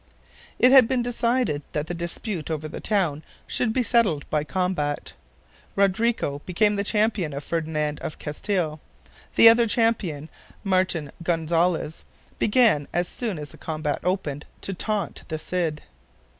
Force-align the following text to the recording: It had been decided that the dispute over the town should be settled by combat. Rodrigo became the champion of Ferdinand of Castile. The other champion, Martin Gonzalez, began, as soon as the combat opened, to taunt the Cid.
It 0.57 0.71
had 0.71 0.87
been 0.87 1.03
decided 1.03 1.61
that 1.73 1.85
the 1.85 1.93
dispute 1.93 2.49
over 2.49 2.67
the 2.67 2.79
town 2.79 3.21
should 3.45 3.71
be 3.71 3.83
settled 3.83 4.27
by 4.31 4.43
combat. 4.43 5.13
Rodrigo 5.75 6.41
became 6.47 6.75
the 6.75 6.83
champion 6.83 7.33
of 7.33 7.43
Ferdinand 7.43 7.99
of 7.99 8.17
Castile. 8.17 8.79
The 9.35 9.47
other 9.47 9.67
champion, 9.67 10.27
Martin 10.63 11.11
Gonzalez, 11.21 12.03
began, 12.39 12.87
as 12.91 13.07
soon 13.07 13.37
as 13.37 13.49
the 13.51 13.59
combat 13.59 13.99
opened, 14.03 14.47
to 14.61 14.73
taunt 14.73 15.21
the 15.27 15.37
Cid. 15.37 15.83